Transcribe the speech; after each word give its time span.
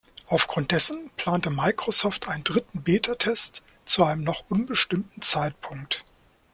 Aufgrund 0.29 0.71
dessen 0.71 1.11
plante 1.15 1.51
Microsoft 1.51 2.27
einen 2.27 2.43
dritten 2.43 2.81
Betatest 2.81 3.61
zu 3.85 4.03
einem 4.03 4.23
noch 4.23 4.43
unbestimmten 4.49 5.21
Zeitpunkt. 5.21 6.03